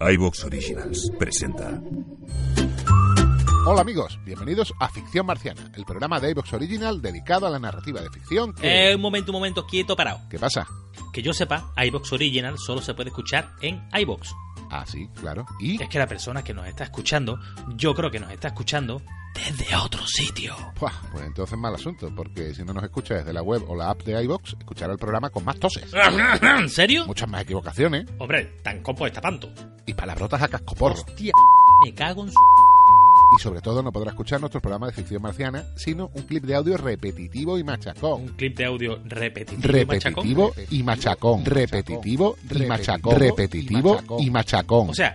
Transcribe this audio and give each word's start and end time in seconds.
iVox 0.00 0.44
Originals 0.44 1.12
presenta. 1.18 1.78
Hola 3.66 3.82
amigos, 3.82 4.18
bienvenidos 4.24 4.72
a 4.80 4.88
Ficción 4.88 5.26
Marciana, 5.26 5.70
el 5.76 5.84
programa 5.84 6.18
de 6.18 6.30
iVox 6.30 6.54
Original 6.54 7.02
dedicado 7.02 7.46
a 7.46 7.50
la 7.50 7.58
narrativa 7.58 8.00
de 8.00 8.08
ficción 8.08 8.54
que... 8.54 8.92
Eh, 8.92 8.94
un 8.94 9.02
momento, 9.02 9.30
un 9.30 9.36
momento, 9.36 9.66
quieto, 9.66 9.94
parado. 9.94 10.22
¿Qué 10.30 10.38
pasa? 10.38 10.66
Que 11.12 11.20
yo 11.20 11.34
sepa, 11.34 11.70
iBox 11.76 12.14
Original 12.14 12.56
solo 12.58 12.80
se 12.80 12.94
puede 12.94 13.10
escuchar 13.10 13.52
en 13.60 13.86
iBox. 13.92 14.34
Ah, 14.70 14.86
sí, 14.86 15.06
claro. 15.20 15.44
¿Y? 15.60 15.82
Es 15.82 15.88
que 15.90 15.98
la 15.98 16.06
persona 16.06 16.42
que 16.42 16.54
nos 16.54 16.66
está 16.66 16.84
escuchando, 16.84 17.38
yo 17.76 17.94
creo 17.94 18.10
que 18.10 18.20
nos 18.20 18.30
está 18.30 18.48
escuchando 18.48 19.02
desde 19.34 19.76
otro 19.76 20.06
sitio. 20.06 20.56
Buah, 20.78 20.92
pues 21.12 21.24
entonces 21.26 21.58
mal 21.58 21.74
asunto, 21.74 22.10
porque 22.14 22.54
si 22.54 22.64
no 22.64 22.72
nos 22.72 22.84
escucha 22.84 23.16
desde 23.16 23.32
la 23.32 23.42
web 23.42 23.62
o 23.68 23.76
la 23.76 23.90
app 23.90 24.02
de 24.02 24.22
iVox, 24.24 24.56
escuchará 24.58 24.92
el 24.92 24.98
programa 24.98 25.30
con 25.30 25.44
más 25.44 25.58
toses. 25.58 25.92
¿En 26.42 26.68
serio? 26.68 27.06
Muchas 27.06 27.28
más 27.28 27.42
equivocaciones 27.42 28.06
Hombre, 28.18 28.44
tan 28.62 28.82
copo 28.82 29.06
está 29.06 29.20
panto. 29.20 29.52
Y 29.90 29.94
palabrotas 29.94 30.42
a 30.42 30.48
cascoporro. 30.48 30.94
Hostia, 30.94 31.32
me 31.84 31.94
cago 31.94 32.22
en 32.22 32.30
su... 32.30 32.36
Y 33.32 33.40
sobre 33.40 33.60
todo 33.60 33.82
no 33.82 33.92
podrá 33.92 34.10
escuchar 34.10 34.40
nuestro 34.40 34.60
programa 34.60 34.86
de 34.88 34.92
ficción 34.92 35.22
marciana, 35.22 35.64
sino 35.76 36.10
un 36.14 36.22
clip 36.22 36.44
de 36.44 36.56
audio 36.56 36.76
repetitivo 36.76 37.58
y 37.58 37.64
machacón. 37.64 38.22
Un 38.22 38.28
clip 38.30 38.56
de 38.56 38.64
audio 38.64 38.98
repetitivo, 39.04 39.68
y 39.68 39.84
machacón. 39.84 40.24
Repetitivo 40.24 40.54
y 40.70 40.82
machacón. 40.82 41.44
Repetitivo 41.44 42.36
y 42.50 42.66
machacón. 42.66 43.16
Repetitivo 43.16 44.00
y 44.18 44.30
machacón. 44.30 44.90
O 44.90 44.94
sea, 44.94 45.14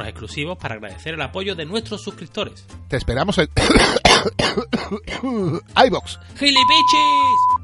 exclusivos 0.00 0.58
para 0.58 0.74
agradecer 0.74 1.14
el 1.14 1.22
apoyo 1.22 1.54
de 1.54 1.66
nuestros 1.66 2.02
suscriptores. 2.02 2.66
Te 2.88 2.96
esperamos 2.96 3.38
en 3.38 3.48
iVox. 5.86 6.18
¡Gilipichis! 6.38 7.62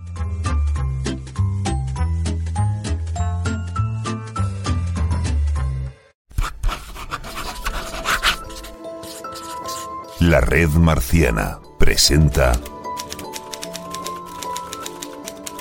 La 10.20 10.40
Red 10.40 10.70
Marciana 10.70 11.60
presenta 11.78 12.52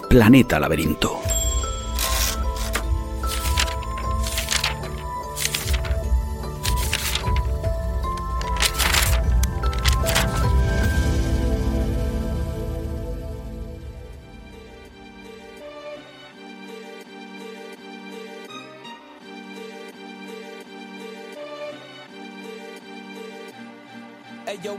Planeta 0.09 0.59
Laberinto. 0.59 1.26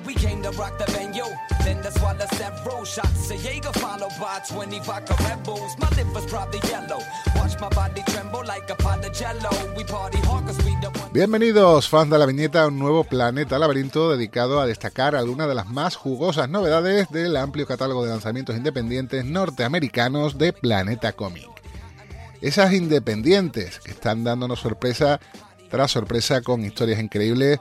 We 0.04 0.14
came 0.14 0.42
to 0.42 0.50
rock 0.58 0.76
the 0.78 0.90
by 4.18 4.40
20 4.48 4.80
vodka 4.80 5.14
Red 5.22 5.44
Bulls. 5.44 5.78
My 5.78 5.88
liver's 5.90 6.26
probably 6.26 6.60
yellow. 6.68 6.98
Watch 7.36 7.60
my 7.60 7.68
body 7.68 8.02
tremble 8.08 8.44
like 8.44 8.68
a 8.70 8.74
pot 8.74 9.04
of. 9.04 9.12
Bienvenidos, 11.12 11.88
fans 11.88 12.10
de 12.10 12.18
la 12.18 12.26
viñeta, 12.26 12.64
a 12.64 12.66
un 12.66 12.78
nuevo 12.78 13.04
Planeta 13.04 13.58
Laberinto 13.58 14.10
dedicado 14.10 14.60
a 14.60 14.66
destacar 14.66 15.14
algunas 15.14 15.48
de 15.48 15.54
las 15.54 15.66
más 15.68 15.96
jugosas 15.96 16.48
novedades 16.48 17.08
del 17.10 17.36
amplio 17.36 17.66
catálogo 17.66 18.04
de 18.04 18.10
lanzamientos 18.10 18.56
independientes 18.56 19.24
norteamericanos 19.24 20.38
de 20.38 20.52
Planeta 20.52 21.12
Comic. 21.12 21.48
Esas 22.40 22.72
independientes 22.72 23.78
que 23.78 23.92
están 23.92 24.24
dándonos 24.24 24.60
sorpresa 24.60 25.20
tras 25.70 25.90
sorpresa 25.90 26.40
con 26.40 26.64
historias 26.64 27.00
increíbles 27.00 27.58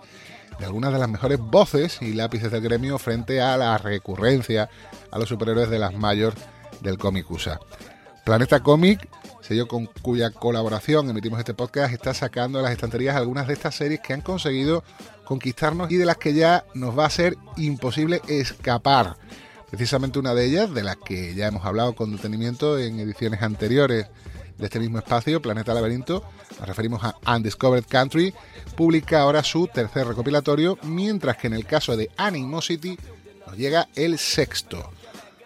de 0.59 0.65
algunas 0.65 0.91
de 0.91 0.99
las 0.99 1.09
mejores 1.09 1.39
voces 1.39 2.01
y 2.01 2.13
lápices 2.13 2.51
del 2.51 2.61
gremio 2.61 2.97
frente 2.97 3.41
a 3.41 3.57
la 3.57 3.77
recurrencia 3.77 4.69
a 5.11 5.19
los 5.19 5.29
superhéroes 5.29 5.69
de 5.69 5.79
las 5.79 5.93
mayores 5.93 6.39
del 6.81 6.97
cómic 6.97 7.29
USA. 7.29 7.59
Planeta 8.25 8.61
Comic, 8.61 9.07
sello 9.41 9.67
con 9.67 9.85
cuya 10.01 10.31
colaboración 10.31 11.09
emitimos 11.09 11.39
este 11.39 11.53
podcast, 11.53 11.93
está 11.93 12.13
sacando 12.13 12.61
las 12.61 12.71
estanterías 12.71 13.15
algunas 13.15 13.47
de 13.47 13.53
estas 13.53 13.75
series 13.75 14.01
que 14.01 14.13
han 14.13 14.21
conseguido 14.21 14.83
conquistarnos 15.23 15.91
y 15.91 15.95
de 15.95 16.05
las 16.05 16.17
que 16.17 16.33
ya 16.33 16.65
nos 16.73 16.97
va 16.97 17.05
a 17.05 17.09
ser 17.09 17.37
imposible 17.55 18.21
escapar. 18.27 19.15
Precisamente 19.69 20.19
una 20.19 20.33
de 20.33 20.45
ellas, 20.45 20.73
de 20.73 20.83
las 20.83 20.97
que 20.97 21.35
ya 21.35 21.47
hemos 21.47 21.65
hablado 21.65 21.93
con 21.93 22.15
detenimiento 22.15 22.79
en 22.79 22.99
ediciones 22.99 23.41
anteriores 23.41 24.07
de 24.57 24.65
este 24.65 24.79
mismo 24.79 24.97
espacio, 24.97 25.41
Planeta 25.41 25.73
Laberinto, 25.73 26.23
nos 26.59 26.67
referimos 26.67 27.03
a 27.03 27.15
Undiscovered 27.35 27.85
Country, 27.85 28.33
publica 28.75 29.21
ahora 29.21 29.43
su 29.43 29.67
tercer 29.67 30.07
recopilatorio, 30.07 30.77
mientras 30.83 31.37
que 31.37 31.47
en 31.47 31.53
el 31.53 31.65
caso 31.65 31.95
de 31.95 32.09
Animosity 32.17 32.97
nos 33.45 33.55
llega 33.55 33.87
el 33.95 34.17
sexto. 34.17 34.91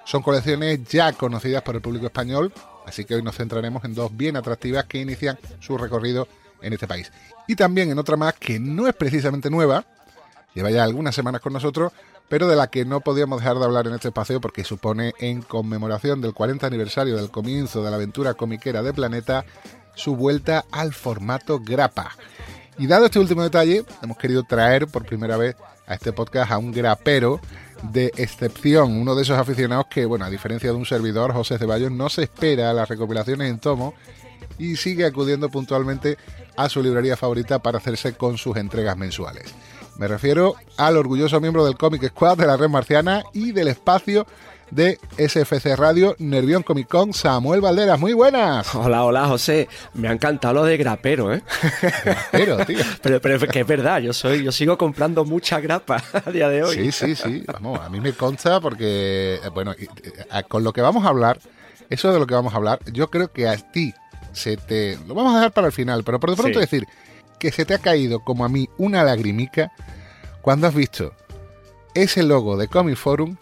Son 0.05 0.21
colecciones 0.21 0.83
ya 0.85 1.13
conocidas 1.13 1.61
por 1.61 1.75
el 1.75 1.81
público 1.81 2.07
español, 2.07 2.53
así 2.85 3.05
que 3.05 3.15
hoy 3.15 3.23
nos 3.23 3.35
centraremos 3.35 3.83
en 3.85 3.93
dos 3.93 4.15
bien 4.15 4.35
atractivas 4.35 4.85
que 4.85 4.99
inician 4.99 5.37
su 5.59 5.77
recorrido 5.77 6.27
en 6.61 6.73
este 6.73 6.87
país. 6.87 7.11
Y 7.47 7.55
también 7.55 7.91
en 7.91 7.99
otra 7.99 8.17
más 8.17 8.35
que 8.35 8.59
no 8.59 8.87
es 8.87 8.95
precisamente 8.95 9.49
nueva, 9.49 9.85
lleva 10.53 10.71
ya 10.71 10.83
algunas 10.83 11.15
semanas 11.15 11.41
con 11.41 11.53
nosotros, 11.53 11.91
pero 12.31 12.47
de 12.47 12.55
la 12.55 12.67
que 12.67 12.85
no 12.85 13.01
podíamos 13.01 13.41
dejar 13.41 13.59
de 13.59 13.65
hablar 13.65 13.87
en 13.87 13.93
este 13.93 14.07
espacio 14.07 14.39
porque 14.39 14.63
supone 14.63 15.13
en 15.19 15.41
conmemoración 15.41 16.21
del 16.21 16.33
40 16.33 16.65
aniversario 16.65 17.17
del 17.17 17.29
comienzo 17.29 17.83
de 17.83 17.89
la 17.89 17.97
aventura 17.97 18.35
comiquera 18.35 18.81
de 18.81 18.93
Planeta 18.93 19.43
su 19.95 20.15
vuelta 20.15 20.63
al 20.71 20.93
formato 20.93 21.59
grapa. 21.59 22.15
Y 22.77 22.87
dado 22.87 23.07
este 23.07 23.19
último 23.19 23.43
detalle, 23.43 23.83
hemos 24.01 24.17
querido 24.17 24.43
traer 24.43 24.87
por 24.87 25.05
primera 25.05 25.35
vez 25.35 25.57
a 25.85 25.95
este 25.95 26.13
podcast 26.13 26.53
a 26.53 26.57
un 26.57 26.71
grapero 26.71 27.41
de 27.83 28.13
excepción, 28.15 28.93
uno 28.93 29.13
de 29.13 29.23
esos 29.23 29.37
aficionados 29.37 29.87
que, 29.89 30.05
bueno, 30.05 30.23
a 30.23 30.29
diferencia 30.29 30.69
de 30.69 30.77
un 30.77 30.85
servidor, 30.85 31.33
José 31.33 31.57
Ceballos, 31.57 31.91
no 31.91 32.07
se 32.07 32.23
espera 32.23 32.69
a 32.69 32.73
las 32.73 32.87
recopilaciones 32.87 33.49
en 33.49 33.59
tomo 33.59 33.93
y 34.57 34.77
sigue 34.77 35.03
acudiendo 35.03 35.49
puntualmente 35.49 36.17
a 36.55 36.69
su 36.69 36.81
librería 36.81 37.17
favorita 37.17 37.59
para 37.59 37.79
hacerse 37.79 38.13
con 38.13 38.37
sus 38.37 38.55
entregas 38.55 38.95
mensuales. 38.95 39.53
Me 40.01 40.07
refiero 40.07 40.55
al 40.77 40.97
orgulloso 40.97 41.39
miembro 41.39 41.63
del 41.63 41.77
Comic 41.77 42.07
Squad 42.07 42.35
de 42.35 42.47
la 42.47 42.57
Red 42.57 42.69
Marciana 42.69 43.21
y 43.35 43.51
del 43.51 43.67
espacio 43.67 44.25
de 44.71 44.97
SFC 45.15 45.75
Radio 45.75 46.15
Nervión 46.17 46.63
Comic 46.63 46.87
Con, 46.87 47.13
Samuel 47.13 47.61
Valderas. 47.61 47.99
Muy 47.99 48.13
buenas. 48.13 48.73
Hola, 48.73 49.03
hola, 49.03 49.27
José. 49.27 49.69
Me 49.93 50.07
ha 50.07 50.11
encantado 50.11 50.55
lo 50.55 50.63
de 50.63 50.75
grapero, 50.77 51.31
¿eh? 51.31 51.43
Pero, 52.31 52.65
tío. 52.65 52.79
Pero, 53.03 53.21
pero 53.21 53.37
que 53.47 53.59
es 53.59 53.67
verdad, 53.67 53.99
yo 53.99 54.11
soy, 54.11 54.43
yo 54.43 54.51
sigo 54.51 54.75
comprando 54.75 55.23
mucha 55.23 55.59
grapa 55.59 56.03
a 56.25 56.31
día 56.31 56.49
de 56.49 56.63
hoy. 56.63 56.77
Sí, 56.77 56.91
sí, 56.91 57.15
sí. 57.15 57.43
Vamos, 57.45 57.79
a 57.79 57.87
mí 57.87 58.01
me 58.01 58.13
consta 58.13 58.59
porque, 58.59 59.35
eh, 59.35 59.49
bueno, 59.53 59.73
eh, 59.73 59.85
con 60.47 60.63
lo 60.63 60.73
que 60.73 60.81
vamos 60.81 61.05
a 61.05 61.09
hablar, 61.09 61.37
eso 61.91 62.11
de 62.11 62.17
lo 62.17 62.25
que 62.25 62.33
vamos 62.33 62.55
a 62.55 62.57
hablar, 62.57 62.79
yo 62.91 63.11
creo 63.11 63.31
que 63.31 63.47
a 63.47 63.55
ti 63.55 63.93
se 64.31 64.57
te... 64.57 64.97
Lo 65.07 65.13
vamos 65.13 65.33
a 65.33 65.35
dejar 65.35 65.51
para 65.51 65.67
el 65.67 65.73
final, 65.73 66.03
pero 66.03 66.19
por 66.19 66.31
de 66.31 66.37
pronto 66.37 66.57
Sí. 66.57 66.61
decir 66.61 66.87
que 67.41 67.51
se 67.51 67.65
te 67.65 67.73
ha 67.73 67.79
caído 67.79 68.19
como 68.19 68.45
a 68.45 68.49
mí 68.49 68.69
una 68.77 69.03
lagrimica 69.03 69.71
cuando 70.43 70.67
has 70.67 70.75
visto 70.75 71.11
ese 71.95 72.21
logo 72.21 72.55
de 72.55 72.67
Comic 72.67 72.95
Forum 72.95 73.35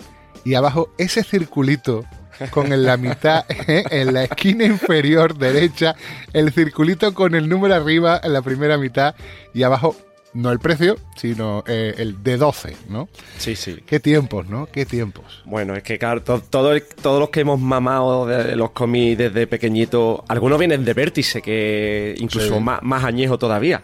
y 0.45 0.53
abajo 0.53 0.89
ese 0.97 1.21
circulito 1.21 2.05
con 2.49 2.71
en 2.71 2.83
la 2.83 2.95
mitad, 2.95 3.43
eh, 3.49 3.83
en 3.89 4.13
la 4.13 4.23
esquina 4.23 4.63
inferior 4.63 5.37
derecha, 5.37 5.97
el 6.31 6.53
circulito 6.53 7.13
con 7.13 7.35
el 7.35 7.49
número 7.49 7.75
arriba 7.75 8.21
en 8.23 8.31
la 8.31 8.41
primera 8.41 8.77
mitad 8.77 9.15
y 9.53 9.63
abajo, 9.63 9.97
no 10.33 10.51
el 10.51 10.59
precio, 10.59 10.97
sino 11.15 11.63
eh, 11.67 11.95
el 11.97 12.21
de 12.23 12.37
12, 12.37 12.75
¿no? 12.89 13.09
Sí, 13.37 13.55
sí. 13.55 13.81
Qué 13.85 13.99
tiempos, 13.99 14.47
¿no? 14.47 14.67
Qué 14.67 14.85
tiempos. 14.85 15.41
Bueno, 15.45 15.75
es 15.75 15.83
que 15.83 15.97
claro, 15.97 16.21
to- 16.21 16.41
todo 16.49 16.73
el- 16.73 16.83
todos 16.83 17.19
los 17.19 17.29
que 17.29 17.39
hemos 17.41 17.59
mamado 17.59 18.25
de 18.27 18.55
los 18.55 18.71
cómics 18.71 19.17
desde 19.17 19.47
pequeñito, 19.47 20.23
algunos 20.27 20.59
vienen 20.59 20.85
de 20.85 20.93
Vértice, 20.93 21.41
que 21.41 22.15
incluso 22.19 22.55
Sí. 22.55 22.59
más, 22.59 22.81
más 22.83 23.03
añejo 23.03 23.37
todavía. 23.39 23.83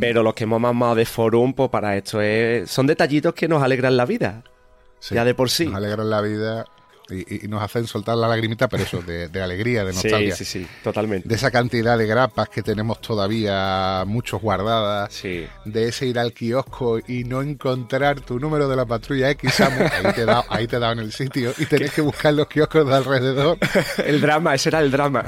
Pero 0.00 0.22
los 0.22 0.32
que 0.32 0.44
hemos 0.44 0.60
mamado 0.62 0.94
de 0.94 1.04
Forum, 1.04 1.52
pues 1.52 1.68
para 1.68 1.94
esto 1.96 2.22
es, 2.22 2.70
son 2.70 2.86
detallitos 2.86 3.34
que 3.34 3.46
nos 3.48 3.62
alegran 3.62 3.96
la 3.98 4.06
vida. 4.06 4.42
Sí, 4.98 5.14
Ya 5.14 5.26
de 5.26 5.34
por 5.34 5.50
sí. 5.50 5.66
Nos 5.66 5.74
alegran 5.74 6.08
la 6.08 6.22
vida 6.22 6.64
y, 7.10 7.44
y 7.44 7.48
nos 7.48 7.62
hacen 7.62 7.86
soltar 7.86 8.16
la 8.16 8.28
lagrimita, 8.28 8.68
pero 8.68 8.82
eso, 8.82 9.02
de, 9.02 9.28
de 9.28 9.42
alegría, 9.42 9.84
de 9.84 9.92
nostalgia. 9.94 10.36
Sí, 10.36 10.44
sí, 10.44 10.60
sí, 10.60 10.66
totalmente. 10.82 11.28
De 11.28 11.34
esa 11.34 11.50
cantidad 11.50 11.98
de 11.98 12.06
grapas 12.06 12.48
que 12.48 12.62
tenemos 12.62 13.00
todavía 13.00 14.04
muchos 14.06 14.40
guardadas. 14.40 15.12
Sí. 15.12 15.46
De 15.64 15.88
ese 15.88 16.06
ir 16.06 16.18
al 16.18 16.32
kiosco 16.32 16.98
y 17.06 17.24
no 17.24 17.42
encontrar 17.42 18.20
tu 18.20 18.38
número 18.38 18.68
de 18.68 18.76
la 18.76 18.86
patrulla 18.86 19.30
X, 19.30 19.54
Samu, 19.54 19.80
ahí 19.80 20.12
te 20.14 20.22
he 20.22 20.24
dado, 20.24 20.44
ahí 20.48 20.66
te 20.66 20.76
en 20.76 20.98
el 20.98 21.12
sitio 21.12 21.52
y 21.58 21.66
tenés 21.66 21.92
que 21.94 22.02
buscar 22.02 22.34
los 22.34 22.46
kioscos 22.46 22.86
de 22.86 22.94
alrededor. 22.94 23.58
el 24.04 24.20
drama, 24.20 24.54
ese 24.54 24.68
era 24.68 24.80
el 24.80 24.90
drama. 24.90 25.24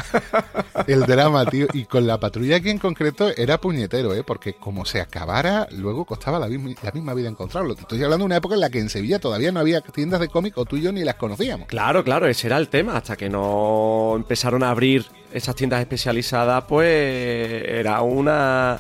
El 0.87 1.01
drama, 1.03 1.47
tío. 1.47 1.67
Y 1.73 1.85
con 1.85 2.07
la 2.07 2.19
patrulla 2.19 2.57
aquí 2.57 2.71
en 2.71 2.79
concreto 2.79 3.31
era 3.37 3.61
puñetero, 3.61 4.15
¿eh? 4.15 4.23
Porque 4.23 4.55
como 4.55 4.85
se 4.85 5.01
acabara, 5.01 5.69
luego 5.71 6.05
costaba 6.05 6.39
la 6.39 6.49
misma, 6.49 6.71
la 6.83 6.93
misma 6.93 7.15
vida 7.15 7.29
encontrarlo. 7.29 7.75
Te 7.75 7.83
estoy 7.83 8.03
hablando 8.03 8.25
de 8.25 8.27
una 8.27 8.37
época 8.37 8.55
en 8.55 8.61
la 8.61 8.71
que 8.71 8.81
en 8.81 8.89
Sevilla 8.89 9.19
todavía 9.19 9.53
no 9.53 9.61
había 9.61 9.81
tiendas 9.81 10.21
de 10.21 10.29
cómic 10.29 10.57
o 10.59 10.65
tú 10.65 10.77
y 10.77 10.83
yo 10.83 10.93
ni 10.93 11.05
las 11.05 11.15
conocíamos. 11.15 11.66
Claro, 11.67 12.05
claro, 12.05 12.27
ese 12.27 12.47
era 12.47 12.57
el 12.59 12.69
tema. 12.69 12.97
Hasta 12.97 13.17
que 13.17 13.29
no 13.29 14.15
empezaron 14.17 14.63
a 14.63 14.71
abrir 14.71 15.05
esas 15.33 15.55
tiendas 15.57 15.81
especializadas, 15.81 16.65
pues 16.69 17.65
era 17.67 18.01
una. 18.03 18.79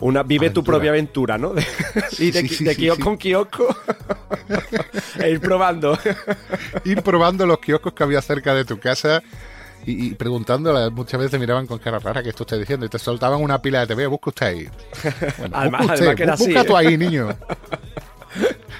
Una, 0.00 0.24
vive 0.24 0.50
tu 0.50 0.64
propia 0.64 0.90
aventura, 0.90 1.38
¿no? 1.38 1.50
De- 1.54 1.64
y 2.18 2.32
de, 2.32 2.48
Sí, 2.48 2.64
de 2.64 2.74
sí, 2.74 2.80
kiosco 2.80 3.10
en 3.10 3.16
kiosco. 3.18 3.76
e 5.20 5.30
ir 5.30 5.40
probando. 5.40 5.96
Ir 6.84 7.02
probando 7.02 7.46
los 7.46 7.58
kioscos 7.60 7.92
que 7.92 8.02
había 8.02 8.20
cerca 8.20 8.52
de 8.52 8.64
tu 8.64 8.80
casa 8.80 9.22
y, 9.86 10.08
y 10.08 10.14
preguntándole, 10.14 10.90
muchas 10.90 11.18
veces 11.18 11.30
te 11.30 11.38
miraban 11.38 11.68
con 11.68 11.78
cara 11.78 12.00
rara 12.00 12.20
que 12.20 12.30
esto 12.30 12.42
está 12.42 12.56
diciendo 12.56 12.84
y 12.84 12.88
te 12.88 12.98
soltaban 12.98 13.40
una 13.40 13.62
pila 13.62 13.80
de 13.80 13.86
TV, 13.88 14.06
busca 14.08 14.30
usted 14.30 14.46
ahí. 14.46 14.68
Bueno, 15.38 15.56
Además- 15.56 15.80
busca 15.82 15.94
usted, 15.94 16.06
además 16.06 16.16
que 16.16 16.22
era 16.24 16.34
busca 16.36 16.58
así, 16.60 16.66
tú 16.68 16.72
¿eh? 16.76 16.78
ahí, 16.78 16.96
niño. 16.98 17.28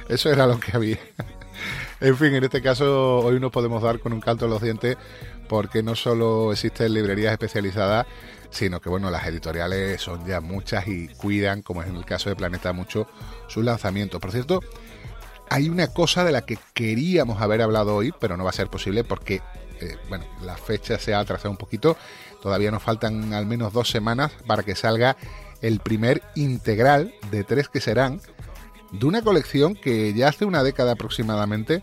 Eso 0.08 0.28
era 0.32 0.46
lo 0.48 0.58
que 0.58 0.76
había. 0.76 0.98
En 2.02 2.16
fin, 2.16 2.34
en 2.34 2.42
este 2.42 2.60
caso 2.60 3.20
hoy 3.20 3.38
nos 3.38 3.52
podemos 3.52 3.80
dar 3.80 4.00
con 4.00 4.12
un 4.12 4.20
canto 4.20 4.46
en 4.46 4.50
los 4.50 4.60
dientes 4.60 4.96
porque 5.48 5.84
no 5.84 5.94
solo 5.94 6.50
existen 6.50 6.92
librerías 6.92 7.30
especializadas, 7.30 8.08
sino 8.50 8.80
que 8.80 8.88
bueno, 8.88 9.08
las 9.08 9.24
editoriales 9.24 10.02
son 10.02 10.26
ya 10.26 10.40
muchas 10.40 10.88
y 10.88 11.06
cuidan, 11.10 11.62
como 11.62 11.80
es 11.80 11.88
en 11.88 11.94
el 11.94 12.04
caso 12.04 12.28
de 12.28 12.34
Planeta, 12.34 12.72
mucho 12.72 13.06
sus 13.46 13.64
lanzamientos. 13.64 14.20
Por 14.20 14.32
cierto, 14.32 14.62
hay 15.48 15.68
una 15.68 15.86
cosa 15.86 16.24
de 16.24 16.32
la 16.32 16.44
que 16.44 16.58
queríamos 16.74 17.40
haber 17.40 17.62
hablado 17.62 17.94
hoy, 17.94 18.12
pero 18.18 18.36
no 18.36 18.42
va 18.42 18.50
a 18.50 18.54
ser 18.54 18.66
posible 18.66 19.04
porque, 19.04 19.40
eh, 19.80 19.96
bueno, 20.08 20.24
la 20.42 20.56
fecha 20.56 20.98
se 20.98 21.14
ha 21.14 21.20
atrasado 21.20 21.52
un 21.52 21.56
poquito. 21.56 21.96
Todavía 22.42 22.72
nos 22.72 22.82
faltan 22.82 23.32
al 23.32 23.46
menos 23.46 23.72
dos 23.72 23.88
semanas 23.88 24.32
para 24.44 24.64
que 24.64 24.74
salga 24.74 25.16
el 25.60 25.78
primer 25.78 26.20
integral 26.34 27.14
de 27.30 27.44
tres 27.44 27.68
que 27.68 27.80
serán 27.80 28.20
de 28.92 29.06
una 29.06 29.22
colección 29.22 29.74
que 29.74 30.12
ya 30.14 30.28
hace 30.28 30.44
una 30.44 30.62
década 30.62 30.92
aproximadamente 30.92 31.82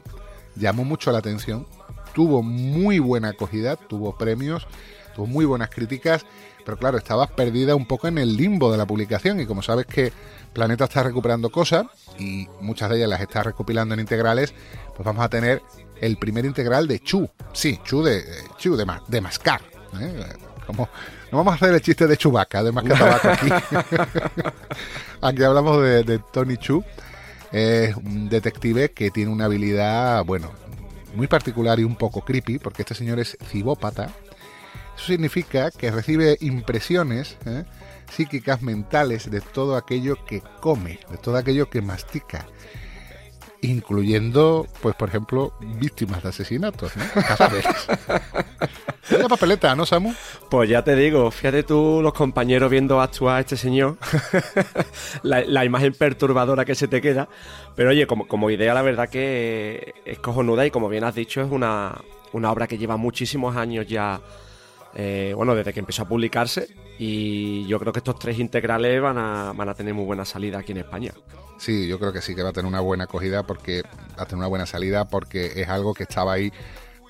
llamó 0.55 0.83
mucho 0.83 1.11
la 1.11 1.19
atención, 1.19 1.65
tuvo 2.13 2.43
muy 2.43 2.99
buena 2.99 3.29
acogida, 3.29 3.75
tuvo 3.75 4.17
premios, 4.17 4.67
tuvo 5.15 5.25
muy 5.25 5.45
buenas 5.45 5.69
críticas, 5.69 6.25
pero 6.65 6.77
claro, 6.77 6.97
estaba 6.97 7.27
perdida 7.27 7.75
un 7.75 7.85
poco 7.85 8.07
en 8.07 8.17
el 8.17 8.35
limbo 8.37 8.71
de 8.71 8.77
la 8.77 8.85
publicación 8.85 9.39
y 9.39 9.45
como 9.45 9.61
sabes 9.61 9.85
que 9.85 10.13
Planeta 10.53 10.85
está 10.85 11.03
recuperando 11.03 11.49
cosas 11.49 11.85
y 12.17 12.47
muchas 12.61 12.89
de 12.89 12.97
ellas 12.97 13.09
las 13.09 13.21
está 13.21 13.43
recopilando 13.43 13.93
en 13.93 13.99
integrales, 13.99 14.53
pues 14.95 15.05
vamos 15.05 15.23
a 15.23 15.29
tener 15.29 15.61
el 16.01 16.17
primer 16.17 16.45
integral 16.45 16.87
de 16.87 16.99
Chu, 16.99 17.29
sí, 17.53 17.79
Chu 17.83 18.03
de, 18.03 18.19
eh, 18.19 18.23
Chu 18.57 18.75
de, 18.75 18.85
de 19.07 19.21
mascar, 19.21 19.61
¿eh? 19.99 20.23
Como, 20.65 20.87
no 21.31 21.37
vamos 21.37 21.53
a 21.53 21.55
hacer 21.55 21.73
el 21.73 21.81
chiste 21.81 22.07
de 22.07 22.17
Chubaca, 22.17 22.63
de 22.63 22.71
mascar 22.71 22.97
tabaco 22.97 23.29
aquí. 23.29 23.49
aquí 25.21 25.43
hablamos 25.43 25.81
de, 25.81 26.03
de 26.03 26.19
Tony 26.31 26.57
Chu, 26.57 26.83
es 27.51 27.95
un 27.95 28.29
detective 28.29 28.91
que 28.91 29.11
tiene 29.11 29.31
una 29.31 29.45
habilidad, 29.45 30.23
bueno, 30.25 30.51
muy 31.15 31.27
particular 31.27 31.79
y 31.79 31.83
un 31.83 31.95
poco 31.95 32.21
creepy, 32.21 32.59
porque 32.59 32.83
este 32.83 32.95
señor 32.95 33.19
es 33.19 33.37
cibópata. 33.45 34.09
Eso 34.95 35.07
significa 35.07 35.71
que 35.71 35.91
recibe 35.91 36.37
impresiones 36.41 37.37
¿eh? 37.45 37.63
psíquicas 38.11 38.61
mentales 38.61 39.29
de 39.31 39.41
todo 39.41 39.77
aquello 39.77 40.23
que 40.25 40.41
come, 40.59 40.99
de 41.09 41.17
todo 41.17 41.37
aquello 41.37 41.69
que 41.69 41.81
mastica, 41.81 42.47
incluyendo, 43.61 44.67
pues, 44.81 44.95
por 44.95 45.09
ejemplo, 45.09 45.53
víctimas 45.61 46.23
de 46.23 46.29
asesinatos, 46.29 46.93
¿no? 46.95 47.03
Papeleta, 49.39 49.73
¿no, 49.73 49.85
Samu? 49.85 50.13
Pues 50.49 50.69
ya 50.69 50.83
te 50.83 50.97
digo, 50.97 51.31
fíjate 51.31 51.63
tú 51.63 52.01
los 52.03 52.11
compañeros 52.11 52.69
viendo 52.69 52.99
actuar 52.99 53.37
a 53.37 53.39
este 53.39 53.55
señor, 53.55 53.95
la, 55.23 55.45
la 55.45 55.63
imagen 55.63 55.93
perturbadora 55.93 56.65
que 56.65 56.75
se 56.75 56.89
te 56.89 56.99
queda. 56.99 57.29
Pero 57.73 57.91
oye, 57.91 58.05
como, 58.05 58.27
como 58.27 58.49
idea 58.49 58.73
la 58.73 58.81
verdad 58.81 59.07
que 59.07 59.93
es 60.03 60.19
cojonuda 60.19 60.65
y 60.65 60.71
como 60.71 60.89
bien 60.89 61.05
has 61.05 61.15
dicho 61.15 61.39
es 61.39 61.49
una, 61.49 62.01
una 62.33 62.51
obra 62.51 62.67
que 62.67 62.77
lleva 62.77 62.97
muchísimos 62.97 63.55
años 63.55 63.87
ya, 63.87 64.19
eh, 64.93 65.31
bueno, 65.33 65.55
desde 65.55 65.71
que 65.71 65.79
empezó 65.79 66.01
a 66.01 66.09
publicarse 66.09 66.67
y 66.97 67.65
yo 67.65 67.79
creo 67.79 67.93
que 67.93 67.99
estos 67.99 68.19
tres 68.19 68.39
integrales 68.39 69.01
van 69.01 69.17
a, 69.17 69.53
van 69.55 69.69
a 69.69 69.73
tener 69.73 69.93
muy 69.93 70.03
buena 70.03 70.25
salida 70.25 70.59
aquí 70.59 70.73
en 70.73 70.79
España. 70.79 71.13
Sí, 71.57 71.87
yo 71.87 71.97
creo 71.97 72.11
que 72.11 72.21
sí 72.21 72.35
que 72.35 72.43
va 72.43 72.49
a 72.49 72.53
tener 72.53 72.67
una 72.67 72.81
buena 72.81 73.05
acogida 73.05 73.43
porque 73.43 73.83
va 74.17 74.23
a 74.23 74.25
tener 74.25 74.39
una 74.39 74.47
buena 74.47 74.65
salida 74.65 75.07
porque 75.07 75.61
es 75.61 75.69
algo 75.69 75.93
que 75.93 76.03
estaba 76.03 76.33
ahí, 76.33 76.51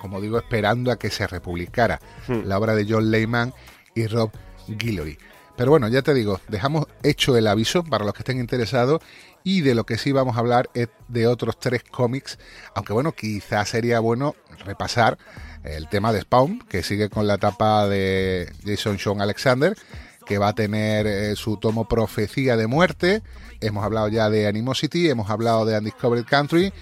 como 0.00 0.20
digo, 0.20 0.38
esperando 0.38 0.90
a 0.90 0.98
que 0.98 1.10
se 1.10 1.26
republicara 1.26 2.00
la 2.26 2.58
obra 2.58 2.74
de 2.74 2.86
John 2.88 3.10
Lehman 3.10 3.52
y 3.94 4.06
Rob 4.06 4.30
Guillory. 4.66 5.18
Pero 5.56 5.72
bueno, 5.72 5.88
ya 5.88 6.00
te 6.00 6.14
digo, 6.14 6.40
dejamos 6.48 6.86
hecho 7.02 7.36
el 7.36 7.46
aviso 7.46 7.84
para 7.84 8.04
los 8.04 8.14
que 8.14 8.20
estén 8.20 8.40
interesados 8.40 9.02
y 9.44 9.60
de 9.60 9.74
lo 9.74 9.84
que 9.84 9.98
sí 9.98 10.10
vamos 10.10 10.36
a 10.36 10.40
hablar 10.40 10.70
es 10.72 10.88
de 11.08 11.26
otros 11.26 11.58
tres 11.58 11.84
cómics, 11.84 12.38
aunque 12.74 12.94
bueno, 12.94 13.12
quizás 13.12 13.68
sería 13.68 14.00
bueno 14.00 14.34
repasar 14.64 15.18
el 15.62 15.88
tema 15.88 16.14
de 16.14 16.22
Spawn, 16.22 16.60
que 16.60 16.82
sigue 16.82 17.10
con 17.10 17.26
la 17.26 17.34
etapa 17.34 17.86
de 17.88 18.50
Jason 18.64 18.98
Sean 18.98 19.20
Alexander, 19.20 19.76
que 20.24 20.38
va 20.38 20.48
a 20.48 20.54
tener 20.54 21.06
eh, 21.06 21.36
su 21.36 21.58
tomo 21.58 21.86
Profecía 21.86 22.56
de 22.56 22.66
Muerte. 22.66 23.22
Hemos 23.60 23.84
hablado 23.84 24.08
ya 24.08 24.30
de 24.30 24.46
Animosity, 24.46 25.10
hemos 25.10 25.28
hablado 25.28 25.66
de 25.66 25.76
Undiscovered 25.76 26.24
Country 26.24 26.72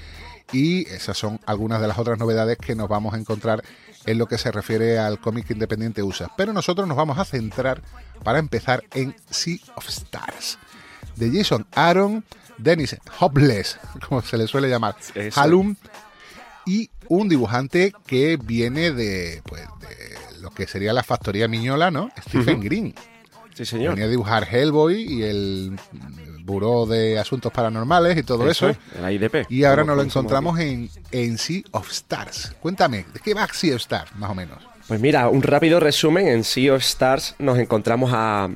y 0.52 0.88
esas 0.88 1.18
son 1.18 1.40
algunas 1.46 1.80
de 1.80 1.88
las 1.88 1.98
otras 1.98 2.18
novedades 2.18 2.58
que 2.58 2.74
nos 2.74 2.88
vamos 2.88 3.14
a 3.14 3.18
encontrar 3.18 3.62
en 4.06 4.18
lo 4.18 4.26
que 4.26 4.38
se 4.38 4.50
refiere 4.50 4.98
al 4.98 5.20
cómic 5.20 5.50
independiente 5.50 6.02
USA. 6.02 6.30
Pero 6.36 6.52
nosotros 6.52 6.88
nos 6.88 6.96
vamos 6.96 7.18
a 7.18 7.24
centrar 7.24 7.82
para 8.22 8.38
empezar 8.38 8.84
en 8.94 9.14
Sea 9.30 9.58
of 9.76 9.88
Stars 9.88 10.58
de 11.16 11.30
Jason 11.32 11.66
Aaron, 11.74 12.24
Dennis 12.56 12.96
Hopeless, 13.20 13.78
como 14.08 14.22
se 14.22 14.38
le 14.38 14.46
suele 14.46 14.68
llamar, 14.68 14.96
Eso. 15.14 15.40
Halum, 15.40 15.76
y 16.64 16.90
un 17.08 17.28
dibujante 17.28 17.92
que 18.06 18.36
viene 18.36 18.92
de, 18.92 19.42
pues, 19.44 19.62
de 19.80 20.40
lo 20.40 20.50
que 20.50 20.66
sería 20.66 20.92
la 20.92 21.02
factoría 21.02 21.48
Miñola, 21.48 21.90
¿no? 21.90 22.10
Stephen 22.28 22.60
Green. 22.60 22.94
Sí, 23.58 23.64
señor. 23.66 23.90
Venía 23.94 24.04
a 24.04 24.08
dibujar 24.08 24.46
Hellboy 24.48 25.02
y 25.02 25.22
el 25.24 25.76
Buró 26.44 26.86
de 26.86 27.18
Asuntos 27.18 27.50
Paranormales 27.52 28.16
y 28.16 28.22
todo 28.22 28.48
eso. 28.48 28.68
es, 28.68 28.76
el 28.96 29.12
IDP. 29.12 29.50
Y 29.50 29.64
ahora 29.64 29.82
nos 29.82 29.96
lo 29.96 30.02
encontramos 30.02 30.58
en, 30.60 30.88
en 31.10 31.38
Sea 31.38 31.62
of 31.72 31.90
Stars. 31.90 32.54
Cuéntame, 32.60 33.04
¿de 33.12 33.18
qué 33.18 33.34
va 33.34 33.48
Sea 33.52 33.74
of 33.74 33.80
Stars, 33.80 34.14
más 34.14 34.30
o 34.30 34.34
menos? 34.36 34.58
Pues 34.86 35.00
mira, 35.00 35.28
un 35.28 35.42
rápido 35.42 35.80
resumen. 35.80 36.28
En 36.28 36.44
Sea 36.44 36.74
of 36.74 36.82
Stars 36.82 37.34
nos 37.40 37.58
encontramos 37.58 38.12
a. 38.14 38.48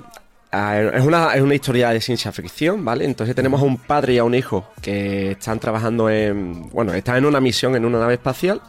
a- 0.52 0.78
es, 0.80 1.04
una, 1.04 1.34
es 1.34 1.42
una 1.42 1.54
historia 1.56 1.90
de 1.90 2.00
ciencia 2.00 2.30
ficción, 2.30 2.84
¿vale? 2.84 3.04
Entonces 3.04 3.34
tenemos 3.34 3.60
a 3.60 3.64
un 3.64 3.76
padre 3.78 4.14
y 4.14 4.18
a 4.18 4.24
un 4.24 4.36
hijo 4.36 4.68
que 4.80 5.32
están 5.32 5.58
trabajando 5.58 6.08
en. 6.08 6.70
Bueno, 6.70 6.94
están 6.94 7.16
en 7.16 7.24
una 7.26 7.40
misión 7.40 7.74
en 7.74 7.84
una 7.84 7.98
nave 7.98 8.14
espacial. 8.14 8.62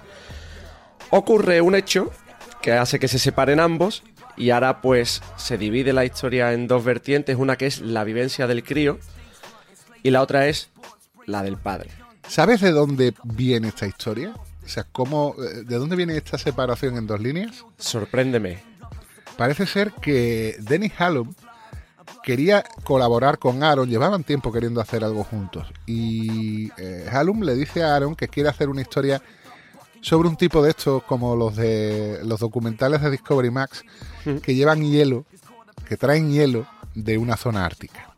Ocurre 1.12 1.62
un 1.62 1.76
hecho 1.76 2.12
que 2.62 2.72
hace 2.74 3.00
que 3.00 3.08
se 3.08 3.20
separen 3.20 3.60
ambos. 3.60 4.04
Y 4.36 4.50
ahora, 4.50 4.82
pues, 4.82 5.22
se 5.38 5.58
divide 5.58 5.94
la 5.94 6.06
historia 6.06 6.54
en 6.54 6.68
dos 6.68 6.84
vertientes: 6.84 7.38
una 7.38 7.56
que 7.56 7.68
es 7.68 7.82
la 7.82 8.04
vivencia 8.04 8.48
del 8.48 8.64
crío, 8.64 9.00
y 10.02 10.12
la 10.12 10.22
otra 10.22 10.48
es 10.48 10.70
la 11.26 11.44
del 11.44 11.58
padre. 11.58 11.90
¿Sabes 12.28 12.62
de 12.62 12.72
dónde 12.72 13.14
viene 13.24 13.70
esta 13.70 13.86
historia? 13.86 14.34
O 14.66 14.68
sea, 14.68 14.86
¿cómo, 14.92 15.36
eh, 15.38 15.64
¿de 15.64 15.78
dónde 15.78 15.96
viene 15.96 16.16
esta 16.16 16.38
separación 16.38 16.98
en 16.98 17.06
dos 17.06 17.20
líneas? 17.20 17.66
Sorpréndeme. 17.78 18.64
Parece 19.38 19.66
ser 19.66 19.92
que 19.92 20.56
Dennis 20.60 20.94
Hallam 20.98 21.34
quería 22.24 22.64
colaborar 22.84 23.40
con 23.40 23.64
Aaron, 23.64 23.90
llevaban 23.90 24.24
tiempo 24.24 24.52
queriendo 24.52 24.80
hacer 24.80 25.04
algo 25.04 25.24
juntos. 25.24 25.68
Y 25.86 26.72
eh, 26.78 27.08
Hallam 27.12 27.42
le 27.42 27.56
dice 27.56 27.84
a 27.84 27.96
Aaron 27.96 28.16
que 28.16 28.30
quiere 28.30 28.50
hacer 28.50 28.70
una 28.70 28.82
historia 28.82 29.22
sobre 30.04 30.28
un 30.28 30.36
tipo 30.36 30.62
de 30.62 30.72
estos 30.72 31.02
como 31.04 31.36
los 31.36 31.56
de 31.56 32.20
los 32.24 32.40
documentales 32.42 33.02
de 33.02 33.10
Discovery 33.10 33.50
Max 33.50 33.84
que 34.44 34.54
llevan 34.54 34.84
hielo, 34.84 35.26
que 35.88 35.98
traen 35.98 36.32
hielo 36.32 36.68
de 36.94 37.18
una 37.18 37.38
zona 37.38 37.66
ártica. 37.66 38.14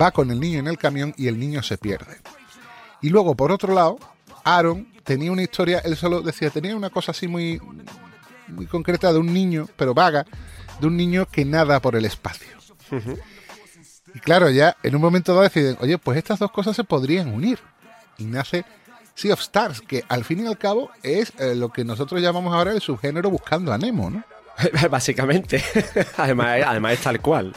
Va 0.00 0.12
con 0.12 0.30
el 0.30 0.38
niño 0.40 0.60
en 0.60 0.68
el 0.68 0.78
camión 0.78 1.12
y 1.16 1.26
el 1.26 1.38
niño 1.38 1.62
se 1.62 1.76
pierde. 1.76 2.18
Y 3.02 3.10
luego, 3.10 3.34
por 3.34 3.50
otro 3.50 3.74
lado, 3.74 3.98
Aaron 4.44 4.88
tenía 5.02 5.32
una 5.32 5.42
historia, 5.42 5.80
él 5.80 5.96
solo 5.96 6.22
decía, 6.22 6.50
tenía 6.50 6.76
una 6.76 6.90
cosa 6.90 7.10
así 7.10 7.26
muy, 7.26 7.60
muy 8.48 8.66
concreta 8.66 9.12
de 9.12 9.18
un 9.18 9.34
niño, 9.34 9.68
pero 9.76 9.92
vaga, 9.92 10.24
de 10.80 10.86
un 10.86 10.96
niño 10.96 11.26
que 11.26 11.44
nada 11.44 11.80
por 11.80 11.96
el 11.96 12.04
espacio. 12.04 12.48
Y 14.14 14.20
claro, 14.20 14.50
ya 14.50 14.76
en 14.84 14.94
un 14.94 15.02
momento 15.02 15.32
dado 15.32 15.42
deciden, 15.42 15.76
oye, 15.80 15.98
pues 15.98 16.16
estas 16.16 16.38
dos 16.38 16.52
cosas 16.52 16.76
se 16.76 16.84
podrían 16.84 17.28
unir. 17.28 17.58
Y 18.18 18.24
nace 18.24 18.64
Sea 19.14 19.34
of 19.34 19.40
Stars, 19.40 19.80
que 19.80 20.04
al 20.08 20.24
fin 20.24 20.40
y 20.44 20.46
al 20.46 20.58
cabo 20.58 20.90
es 21.02 21.32
eh, 21.38 21.54
lo 21.54 21.68
que 21.70 21.84
nosotros 21.84 22.20
llamamos 22.20 22.52
ahora 22.54 22.72
el 22.72 22.80
subgénero 22.80 23.30
buscando 23.30 23.72
a 23.72 23.78
Nemo, 23.78 24.10
¿no? 24.10 24.24
Básicamente. 24.90 25.62
además, 26.16 26.60
además 26.66 26.92
es 26.94 27.00
tal 27.00 27.20
cual. 27.20 27.54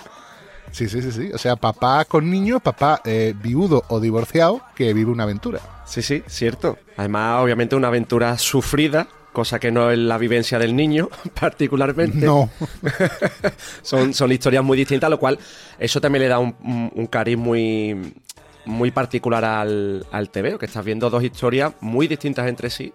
Sí, 0.72 0.90
sí, 0.90 1.02
sí, 1.02 1.12
sí. 1.12 1.32
O 1.34 1.38
sea, 1.38 1.56
papá 1.56 2.06
con 2.06 2.30
niños, 2.30 2.62
papá 2.62 3.02
eh, 3.06 3.34
viudo 3.42 3.84
o 3.88 4.00
divorciado 4.00 4.62
que 4.76 4.94
vive 4.94 5.10
una 5.12 5.24
aventura. 5.24 5.60
Sí, 5.86 6.02
sí, 6.02 6.24
cierto. 6.28 6.78
Además, 6.98 7.42
obviamente 7.42 7.76
una 7.76 7.88
aventura 7.88 8.38
sufrida, 8.38 9.08
cosa 9.32 9.60
que 9.60 9.72
no 9.72 9.90
es 9.92 9.98
la 9.98 10.18
vivencia 10.18 10.60
del 10.60 10.76
niño, 10.76 11.10
particularmente. 11.40 12.26
No. 12.26 12.50
son, 13.82 14.14
son 14.14 14.32
historias 14.32 14.64
muy 14.64 14.78
distintas, 14.78 15.10
lo 15.10 15.20
cual 15.20 15.40
eso 15.80 16.02
también 16.02 16.24
le 16.24 16.28
da 16.30 16.40
un, 16.40 16.56
un- 16.62 16.92
un 16.94 17.08
cariz 17.08 17.38
muy, 17.38 18.14
muy 18.68 18.92
particular 18.92 19.44
al, 19.44 20.06
al 20.12 20.30
TVO, 20.30 20.60
que 20.60 20.66
estás 20.66 20.86
viendo 20.86 21.10
dos 21.10 21.24
historias 21.24 21.74
muy 21.82 22.08
distintas 22.08 22.48
entre 22.48 22.70
sí, 22.70 22.94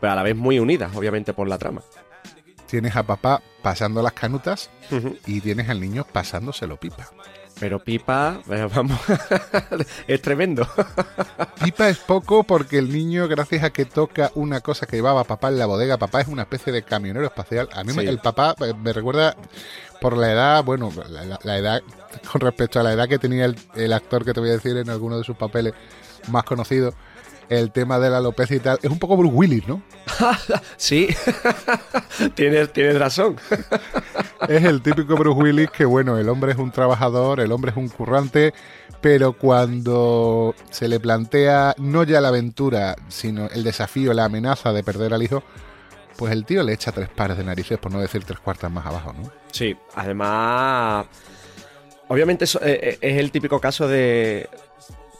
pero 0.00 0.12
a 0.12 0.16
la 0.16 0.22
vez 0.22 0.34
muy 0.34 0.58
unidas, 0.58 0.94
obviamente, 0.96 1.32
por 1.32 1.48
la 1.48 1.58
trama. 1.58 1.82
Tienes 2.66 2.96
a 2.96 3.04
papá 3.04 3.42
pasando 3.62 4.02
las 4.02 4.12
canutas 4.12 4.70
y 5.26 5.40
tienes 5.40 5.68
al 5.68 5.80
niño 5.80 6.04
pasándoselo 6.12 6.78
pipa. 6.78 7.10
Pero 7.58 7.78
Pipa, 7.82 8.42
eh, 8.50 8.68
vamos, 8.74 9.00
es 10.06 10.20
tremendo. 10.22 10.68
Pipa 11.64 11.88
es 11.88 11.96
poco 11.98 12.44
porque 12.44 12.76
el 12.78 12.92
niño, 12.92 13.28
gracias 13.28 13.64
a 13.64 13.70
que 13.70 13.86
toca 13.86 14.30
una 14.34 14.60
cosa 14.60 14.86
que 14.86 14.96
llevaba 14.96 15.24
papá 15.24 15.48
en 15.48 15.58
la 15.58 15.64
bodega, 15.66 15.96
papá 15.96 16.20
es 16.20 16.28
una 16.28 16.42
especie 16.42 16.70
de 16.72 16.82
camionero 16.82 17.24
espacial. 17.24 17.68
A 17.72 17.82
mí 17.82 17.92
me- 17.94 18.02
el 18.10 18.18
papá 18.18 18.54
me 18.82 18.92
recuerda 18.92 19.34
por 20.02 20.16
la 20.18 20.30
edad, 20.32 20.64
bueno, 20.64 20.92
la, 21.08 21.24
la- 21.24 21.38
la 21.42 21.56
edad 21.58 21.82
con 22.30 22.42
respecto 22.42 22.78
a 22.78 22.82
la 22.82 22.92
edad 22.92 23.08
que 23.08 23.18
tenía 23.18 23.46
el, 23.46 23.56
el 23.74 23.92
actor 23.94 24.24
que 24.24 24.34
te 24.34 24.40
voy 24.40 24.50
a 24.50 24.52
decir 24.52 24.76
en 24.76 24.90
alguno 24.90 25.16
de 25.16 25.24
sus 25.24 25.36
papeles 25.36 25.72
más 26.28 26.44
conocidos, 26.44 26.94
el 27.48 27.70
tema 27.72 27.98
de 28.00 28.10
la 28.10 28.18
alopecia 28.18 28.56
y 28.56 28.60
tal, 28.60 28.78
es 28.82 28.90
un 28.90 28.98
poco 28.98 29.16
Bruce 29.16 29.34
Willis, 29.34 29.66
¿no? 29.68 29.80
Sí, 30.76 31.08
tienes, 32.34 32.72
tienes 32.72 32.98
razón. 32.98 33.36
Es 34.48 34.64
el 34.64 34.82
típico 34.82 35.16
Bruce 35.16 35.40
Willis 35.40 35.70
que, 35.70 35.84
bueno, 35.84 36.18
el 36.18 36.28
hombre 36.28 36.52
es 36.52 36.58
un 36.58 36.70
trabajador, 36.70 37.40
el 37.40 37.52
hombre 37.52 37.70
es 37.70 37.76
un 37.76 37.88
currante, 37.88 38.54
pero 39.00 39.32
cuando 39.32 40.54
se 40.70 40.88
le 40.88 41.00
plantea 41.00 41.74
no 41.78 42.04
ya 42.04 42.20
la 42.20 42.28
aventura, 42.28 42.96
sino 43.08 43.46
el 43.46 43.64
desafío, 43.64 44.12
la 44.12 44.24
amenaza 44.24 44.72
de 44.72 44.82
perder 44.82 45.14
al 45.14 45.22
hijo, 45.22 45.42
pues 46.16 46.32
el 46.32 46.44
tío 46.44 46.62
le 46.62 46.72
echa 46.72 46.92
tres 46.92 47.08
pares 47.08 47.36
de 47.36 47.44
narices, 47.44 47.78
por 47.78 47.92
no 47.92 48.00
decir 48.00 48.24
tres 48.24 48.40
cuartas 48.40 48.70
más 48.70 48.86
abajo, 48.86 49.12
¿no? 49.12 49.30
Sí, 49.52 49.76
además, 49.94 51.06
obviamente 52.08 52.44
eh, 52.44 52.48
eh, 52.62 52.98
es 53.00 53.18
el 53.18 53.30
típico 53.30 53.60
caso 53.60 53.88
de 53.88 54.48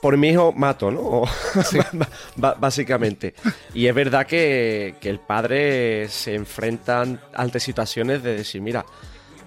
por 0.06 0.16
mi 0.16 0.28
hijo 0.28 0.52
mato, 0.52 0.92
¿no? 0.92 1.24
Básicamente. 2.60 3.34
Y 3.74 3.88
es 3.88 3.94
verdad 3.94 4.24
que, 4.24 4.94
que 5.00 5.10
el 5.10 5.18
padre 5.18 6.08
se 6.08 6.36
enfrenta 6.36 7.04
ante 7.34 7.58
situaciones 7.58 8.22
de 8.22 8.36
decir, 8.36 8.62
mira, 8.62 8.86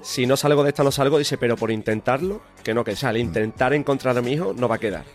si 0.02 0.26
no 0.26 0.36
salgo 0.36 0.64
de 0.64 0.72
esta 0.72 0.84
no 0.84 0.92
salgo, 0.92 1.18
dice, 1.18 1.38
pero 1.38 1.56
por 1.56 1.72
intentarlo, 1.72 2.42
que 2.62 2.74
no, 2.74 2.84
que 2.84 2.92
o 2.92 2.96
sea, 2.98 3.08
al 3.08 3.16
intentar 3.16 3.74
encontrar 3.74 4.18
a 4.18 4.22
mi 4.22 4.34
hijo 4.34 4.54
no 4.54 4.68
va 4.68 4.76
a 4.76 4.80
quedar. 4.80 5.06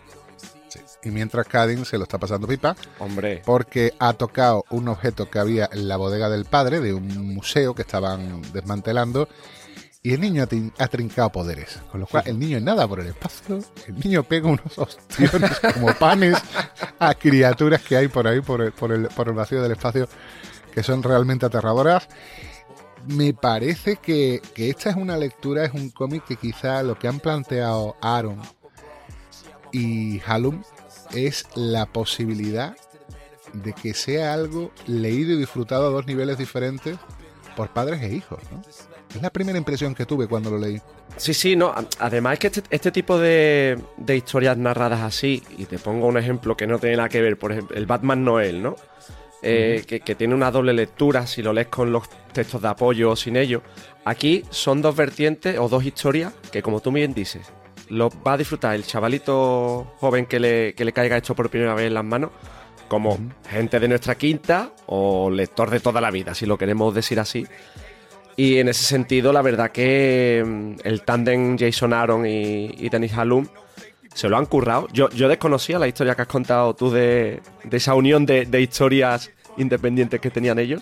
Y 1.03 1.11
mientras 1.11 1.45
Cadin 1.45 1.85
se 1.85 1.99
lo 1.99 2.05
está 2.05 2.17
pasando 2.17 2.47
pipa, 2.47 2.75
Hombre, 2.97 3.43
porque 3.45 3.93
ha 3.99 4.13
tocado 4.13 4.65
un 4.71 4.87
objeto 4.87 5.29
que 5.29 5.37
había 5.37 5.69
en 5.71 5.87
la 5.87 5.97
bodega 5.97 6.27
del 6.27 6.45
padre, 6.45 6.79
de 6.79 6.95
un 6.95 7.35
museo 7.35 7.75
que 7.75 7.83
estaban 7.83 8.41
desmantelando, 8.51 9.29
y 10.05 10.13
el 10.13 10.21
niño 10.21 10.45
ha, 10.77 10.87
trincado 10.87 11.31
poderes. 11.31 11.79
Con 11.91 12.01
lo 12.01 12.05
cual, 12.05 12.25
el 12.27 12.37
niño 12.37 12.59
nada 12.59 12.87
por 12.87 12.99
el 12.99 13.07
espacio, 13.07 13.59
el 13.87 13.99
niño 13.99 14.21
pega 14.21 14.47
unos 14.47 14.77
ostiones 14.77 15.59
como 15.73 15.95
panes 15.95 16.37
a 16.99 17.15
criaturas 17.15 17.81
que 17.81 17.97
hay 17.97 18.07
por 18.07 18.27
ahí, 18.27 18.39
por 18.39 18.61
el, 18.61 18.71
por 18.71 18.91
el, 18.91 19.07
por 19.07 19.29
el 19.29 19.33
vacío 19.33 19.63
del 19.63 19.71
espacio, 19.71 20.07
que 20.71 20.83
son 20.83 21.01
realmente 21.01 21.47
aterradoras. 21.47 22.07
Me 23.07 23.33
parece 23.33 23.95
que, 23.95 24.43
que 24.53 24.69
esta 24.69 24.91
es 24.91 24.95
una 24.95 25.17
lectura, 25.17 25.65
es 25.65 25.73
un 25.73 25.89
cómic 25.89 26.23
que 26.25 26.35
quizá 26.35 26.83
lo 26.83 26.99
que 26.99 27.07
han 27.07 27.19
planteado 27.19 27.95
Aaron 27.99 28.39
y 29.71 30.21
Halum 30.27 30.61
es 31.15 31.47
la 31.55 31.87
posibilidad 31.87 32.77
de 33.53 33.73
que 33.73 33.95
sea 33.95 34.35
algo 34.35 34.71
leído 34.85 35.33
y 35.33 35.37
disfrutado 35.37 35.87
a 35.87 35.89
dos 35.89 36.05
niveles 36.05 36.37
diferentes 36.37 36.99
por 37.55 37.69
padres 37.69 38.01
e 38.01 38.13
hijos, 38.13 38.39
¿no? 38.51 38.61
Es 39.15 39.21
la 39.21 39.29
primera 39.29 39.57
impresión 39.57 39.95
que 39.95 40.05
tuve 40.05 40.27
cuando 40.27 40.51
lo 40.51 40.57
leí. 40.57 40.81
Sí, 41.17 41.33
sí, 41.33 41.55
no. 41.55 41.73
Además 41.99 42.33
es 42.33 42.39
que 42.39 42.47
este, 42.47 42.63
este 42.69 42.91
tipo 42.91 43.17
de, 43.17 43.79
de 43.97 44.17
historias 44.17 44.57
narradas 44.57 45.01
así, 45.01 45.41
y 45.57 45.65
te 45.65 45.79
pongo 45.79 46.07
un 46.07 46.17
ejemplo 46.17 46.57
que 46.57 46.67
no 46.67 46.79
tiene 46.79 46.97
nada 46.97 47.09
que 47.09 47.21
ver, 47.21 47.37
por 47.37 47.51
ejemplo, 47.51 47.77
el 47.77 47.85
Batman 47.85 48.23
Noel, 48.23 48.61
¿no? 48.61 48.75
Eh, 49.41 49.83
que, 49.87 49.99
que 49.99 50.15
tiene 50.15 50.33
una 50.33 50.49
doble 50.49 50.73
lectura 50.73 51.27
si 51.27 51.43
lo 51.43 51.53
lees 51.53 51.67
con 51.67 51.91
los 51.91 52.09
textos 52.33 52.61
de 52.61 52.67
apoyo 52.67 53.11
o 53.11 53.15
sin 53.15 53.35
ellos. 53.35 53.61
Aquí 54.03 54.43
son 54.49 54.81
dos 54.81 54.95
vertientes 54.95 55.59
o 55.59 55.69
dos 55.69 55.85
historias 55.85 56.33
que, 56.51 56.63
como 56.63 56.79
tú 56.79 56.91
bien 56.91 57.13
dices, 57.13 57.51
lo 57.89 58.09
va 58.25 58.33
a 58.33 58.37
disfrutar 58.37 58.75
el 58.75 58.85
chavalito 58.85 59.93
joven 59.99 60.25
que 60.25 60.39
le, 60.39 60.73
que 60.73 60.83
le 60.83 60.93
caiga 60.93 61.17
esto 61.17 61.35
por 61.35 61.49
primera 61.49 61.75
vez 61.75 61.87
en 61.87 61.93
las 61.93 62.03
manos, 62.03 62.31
como 62.87 63.17
gente 63.49 63.79
de 63.79 63.87
nuestra 63.87 64.15
quinta 64.15 64.71
o 64.87 65.29
lector 65.29 65.69
de 65.69 65.79
toda 65.79 66.01
la 66.01 66.11
vida, 66.11 66.33
si 66.35 66.45
lo 66.45 66.57
queremos 66.57 66.93
decir 66.93 67.19
así. 67.19 67.45
Y 68.37 68.57
en 68.57 68.67
ese 68.67 68.83
sentido, 68.83 69.31
la 69.31 69.41
verdad 69.41 69.71
que 69.71 70.43
mm, 70.45 70.75
el 70.83 71.03
tándem 71.03 71.57
Jason 71.57 71.93
Aaron 71.93 72.25
y, 72.25 72.65
y 72.77 72.89
Dennis 72.89 73.13
Halum 73.13 73.47
se 74.13 74.29
lo 74.29 74.37
han 74.37 74.45
currado. 74.45 74.87
Yo, 74.91 75.09
yo 75.09 75.27
desconocía 75.27 75.79
la 75.79 75.87
historia 75.87 76.15
que 76.15 76.23
has 76.23 76.27
contado 76.27 76.73
tú 76.73 76.89
de, 76.89 77.41
de 77.63 77.77
esa 77.77 77.95
unión 77.95 78.25
de, 78.25 78.45
de 78.45 78.61
historias 78.61 79.31
independientes 79.57 80.19
que 80.19 80.29
tenían 80.29 80.59
ellos. 80.59 80.81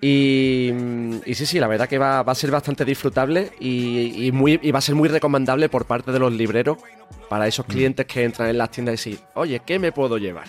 y, 0.00 0.70
mm, 0.74 1.16
y 1.24 1.34
sí, 1.34 1.46
sí, 1.46 1.58
la 1.60 1.68
verdad 1.68 1.88
que 1.88 1.98
va, 1.98 2.22
va 2.22 2.32
a 2.32 2.34
ser 2.34 2.50
bastante 2.50 2.84
disfrutable 2.84 3.52
y, 3.60 4.26
y 4.26 4.32
muy, 4.32 4.58
y 4.62 4.72
va 4.72 4.78
a 4.78 4.82
ser 4.82 4.94
muy 4.94 5.08
recomendable 5.08 5.68
por 5.68 5.86
parte 5.86 6.12
de 6.12 6.18
los 6.18 6.32
libreros 6.32 6.78
para 7.28 7.46
esos 7.46 7.66
clientes 7.66 8.06
que 8.06 8.24
entran 8.24 8.48
en 8.48 8.58
las 8.58 8.70
tiendas 8.70 9.06
y 9.06 9.10
decir, 9.10 9.26
oye, 9.34 9.60
¿qué 9.64 9.78
me 9.78 9.92
puedo 9.92 10.18
llevar? 10.18 10.48